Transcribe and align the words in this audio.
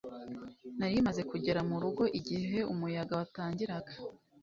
nari 0.77 0.97
maze 1.07 1.21
kugera 1.31 1.61
mu 1.69 1.75
rugo 1.83 2.03
igihe 2.19 2.57
umuyaga 2.73 3.13
watangiraga 3.19 3.91